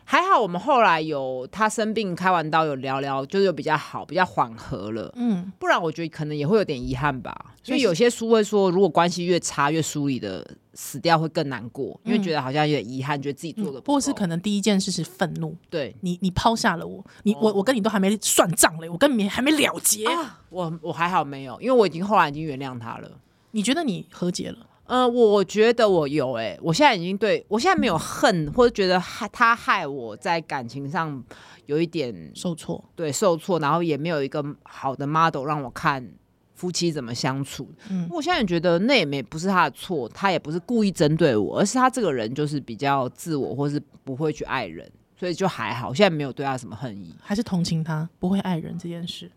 [0.05, 5.11] 还好，我们后来有他生病开完刀，有聊聊，就是有比较好，比较缓和了。
[5.15, 7.53] 嗯，不然我觉得可能也会有点遗憾吧。
[7.63, 13.93] 所以有些书会说，如果关系越差，越疏离的死掉会更难过，因为觉得好像有点遗憾，觉得自己做的不。
[13.93, 20.05] 或是可能第一件事是愤怒，对你，你抛下了我，你我我跟你都还没算账嘞，我跟你还没了结。
[20.07, 23.09] 啊、我我还好没有，因为我已经后来已经原谅他了。
[23.51, 24.57] 你觉得你和解了？
[24.85, 31.23] 呃，我觉得我有哎、欸，我现在已经对我现在没有恨，或者觉得害他害我在感情上
[31.67, 36.05] 有一点受挫，对，受挫，然后也没有一个好的 model 让我看
[36.53, 37.71] 夫妻怎么相处。
[37.89, 49.31] 嗯，我现在觉得那也没不是他的错，他也不是故意针对我，而是他这个人就是比较自我，或是不会去爱人，所以就还好，现在没有对他什么恨意，还是同情他不会爱人这件事。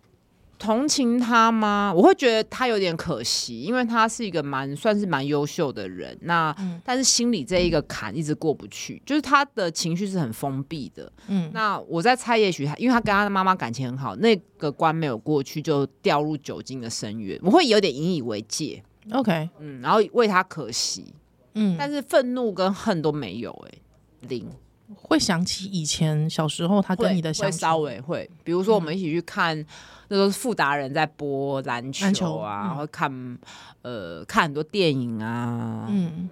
[0.58, 1.92] 同情他吗？
[1.94, 6.16] 我会觉得他有点可惜，因为他是一个蛮算是蛮优秀的人。
[6.22, 11.12] 那、嗯、但是心里这一个坎一直过不去，就是他的情绪是很封闭的。
[11.28, 17.38] 嗯，那我在猜，也许他因为他跟他的妈妈感情很好，那个关没有过去，就掉入酒精的深渊。
[17.42, 18.82] 我会有点引以为戒。
[19.12, 21.14] OK，嗯，然后为他可惜。
[21.54, 23.78] 嗯，但是愤怒跟恨都没有、欸，
[24.22, 24.48] 哎，零。
[24.94, 29.58] 会想起以前小时候他跟你的相处，稍微会，比如说我们一起去看。
[29.58, 29.66] 嗯
[30.08, 33.38] 那都是富达人在播篮球啊，会、嗯、看
[33.82, 36.28] 呃看很多电影啊，嗯，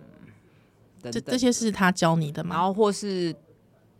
[1.03, 2.55] 等等这这些是他教你的吗？
[2.55, 3.35] 然后或是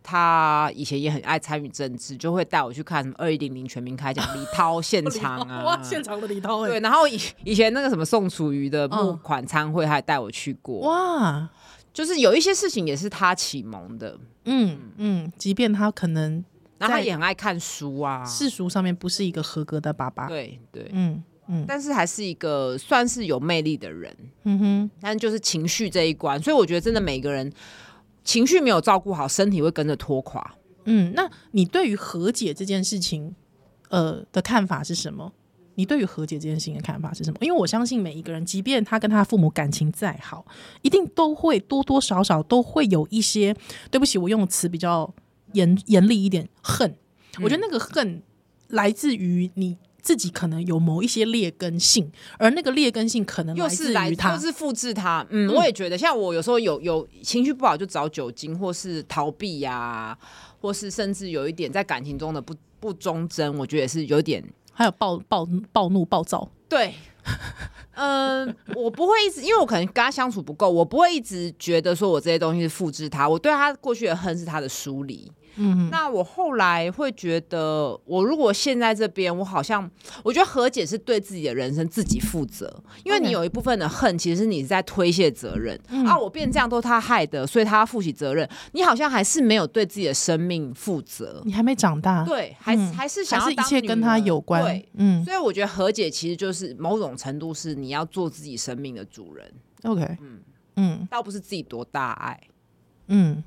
[0.01, 11.49] 他以前也很爱参与政治，就会带我去看什么二一零零全民开讲李涛现 场啊，哇，现场的李涛、欸，对，然后以以前那个什么宋楚瑜的募款餐会，他还带我去过，哇，
[11.93, 16.43] 就是有一些事情也是他启蒙的，嗯嗯，即便他可能。
[16.77, 20.27] 然后他也很爱看书啊，世俗上面不是一个合格的爸爸。
[20.27, 27.51] 对对，嗯，嗯，但是还是一个算是有魅力的人，嗯哼，但就是情绪这一关，所以我觉得真的每个人
[28.23, 30.55] 情绪没有照顾好，身体会跟着拖垮。
[30.85, 33.35] 嗯，那你对于和解这件事情，
[33.89, 35.31] 呃的看法是什么？
[35.77, 37.37] 你对于和解这件事情的看法是什么？
[37.41, 40.45] 因为我相信每一个人，即便他跟他父母感情再好，
[40.81, 43.53] 一定都会多多少少都会有一些，
[43.91, 45.13] 对不起，我用的词比较
[45.55, 46.89] 严严厉一点，恨。
[46.91, 47.43] 嗯。
[47.43, 48.21] 我觉得那个恨
[48.67, 55.25] 来自于你自己可能有某一些劣根性，而那个劣根性可能来自于他，又是复制他。
[55.29, 60.17] 嗯，我也觉得，像我有时候有有情绪不好就找酒精，或是逃避呀、啊，
[60.61, 64.43] 或是甚至有一点在感情中的不不忠贞，我觉得也是有点。
[64.71, 66.93] 还有暴暴暴怒暴躁，对，
[67.93, 75.31] 嗯、呃，我不会一直，因为我可能跟他相处不够，我不会一直觉得说我这些东西是复制他，我对他过去的恨是他的疏离。
[75.57, 79.89] 嗯，那我后来会觉得，我如果现在这边，我好像
[80.23, 86.17] 我觉得和解是对自己的人生自己负责，因为你有一部分的恨，其实是你在推卸责任、嗯、啊。
[86.17, 88.47] 我变这样都是他害的，所以他要负起责任。
[88.73, 94.63] 你好像还是没有对自己的生命负责，你还没长大，对，还、嗯、还是想要当一切跟他有关。
[94.63, 99.53] 对，嗯，所以我觉得和解其实就是某种程度是你要做自己生命的主人。
[99.83, 100.39] OK，嗯
[100.75, 102.39] 嗯，倒不是自己多大爱，
[103.07, 103.43] 嗯。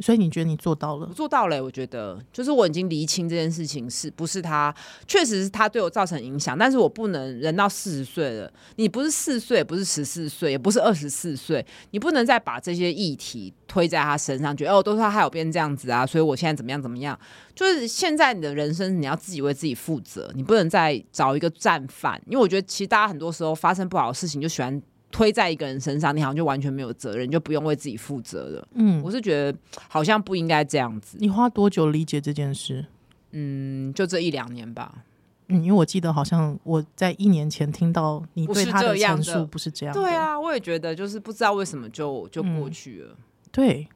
[0.00, 1.06] 所以你觉得你做到了？
[1.14, 4.74] 做到了、我觉得就是我已经厘清这件事情是不是他，
[5.06, 17.18] 确实是他对我造成影响，但是我不能人到四十岁了，你不是四岁，不是十四岁，也不是二十四岁，你不能再把这些议题推在他身上，觉得哦都是他害我变这样子啊，所以我现在怎么样怎么样，
[17.54, 24.80] 就是现在你的人生你要自己为自己负责，你不能再找一个战犯，因为我觉得其实大家很多时候发生不好的事情就喜欢。
[25.10, 28.68] 推在一个人身上，你好像就完全没有责任，就不用为自己负责了。
[28.74, 29.58] 嗯，我是觉得
[29.88, 31.18] 好像不应该这样子。
[31.20, 32.86] 你花多久理解这件事？
[33.32, 35.04] 嗯，就这一两年吧。
[35.48, 39.92] 嗯，因为我记得好像我在一年前听到你对他的陈述不是这样。
[39.92, 43.12] 对啊，我也觉得就是不知道为什么就就过去了。
[43.12, 43.88] 嗯，对，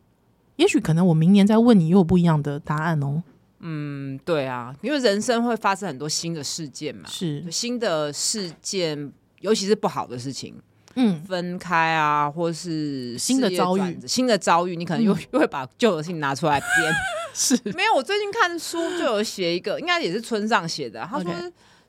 [0.56, 3.22] 也许可能我明年再问你又有不一样的答案哦。
[3.60, 10.54] 嗯，对啊，因为人生会发生很多新的事件嘛，是新的事件，尤其是不好的事情。
[10.97, 16.95] 嗯，分开啊，或是新的遭遇，新的遭遇，你可能又、嗯、又会把旧的事情拿出来编。
[17.34, 21.05] 是，没有，我最近看书就有写一个，应该也是村上写的。
[21.11, 21.32] 他说，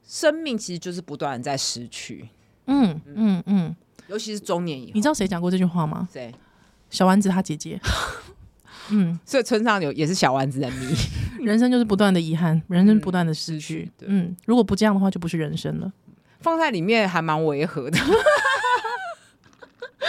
[0.07, 2.27] 生命其实就是不断的在失去。
[2.65, 3.75] 嗯嗯嗯，
[4.07, 6.07] 尤其是中年以后，你知道谁讲过这句话吗？
[6.11, 6.33] 谁？
[6.89, 7.79] 小丸子他姐姐。
[8.89, 10.95] 嗯，所以村上有也是小丸子的迷。
[11.45, 13.91] 人生就是不断的遗憾，人生不断的失去。
[14.01, 15.91] 嗯，嗯，如果不这样的话，就不是人生了。
[16.39, 17.99] 放在里面还蛮违和的。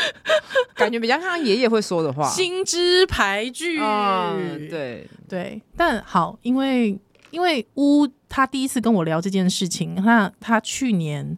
[0.74, 5.60] 感觉比较像爷爷会说的话，心之牌句，嗯、对对。
[5.76, 6.98] 但好，因为
[7.30, 11.36] 因为乌他第一次跟我聊这件事情，那他去年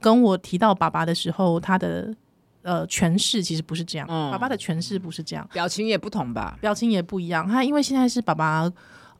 [0.00, 2.14] 跟我提到爸爸的时候，他的
[2.62, 7.48] 呃诠释其实不是这样，嗯、爸爸的诠释不是这样，表情也不同吧，表情也不一样。
[7.48, 8.70] 他因为现在是爸爸。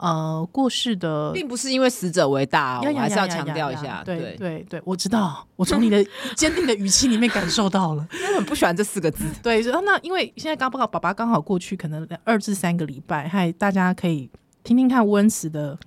[0.01, 4.03] 呃，过世的并不是因为死者为大，我还是要强调一下。
[4.03, 6.03] 对对对，我知道，我从你的
[6.35, 9.25] 坚定的语气里面感受到了，因 为很不喜欢这四个字。
[9.43, 14.31] 对，那因为现在刚刚爸爸刚好过去，可能二至三个礼拜，嗨，大家可以
[14.65, 15.79] 听听看乌恩慈的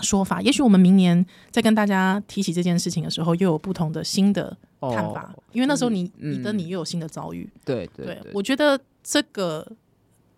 [0.00, 0.42] 说法。
[0.42, 5.32] 也许我们明年再跟大家提起这件事情的时候，又有不同的新的看法。
[5.34, 7.48] 哦、因为那时候你、嗯、你的你又有新的遭遇。
[7.64, 9.66] 对对，对，我觉得这个。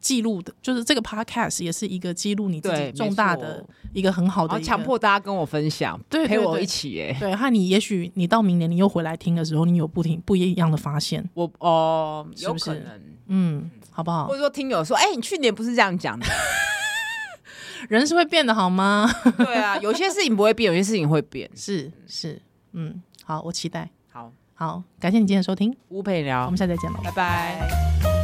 [0.00, 7.14] 记录的，就是这个 podcast 也是一个记录你自己重大的一个很好的，强迫大家跟我分享，对，陪我一起耶。
[7.20, 11.28] 对，和你也许你到明年你又回来听的时候，你有不停不一样的发现。
[11.34, 14.26] 我哦，有可能，嗯，好不好？
[14.26, 16.26] 或者说听友说，哎、欸，你去年不是这样讲的，
[17.88, 19.08] 人是会变的，好吗？
[19.36, 22.40] 对啊，有些事情不会变，有些事情会变，是是，
[22.72, 24.32] 嗯，好，我期待，好。
[24.54, 28.19] 好，感谢你今天的收听，乌佩聊，我们下次再见了，拜拜。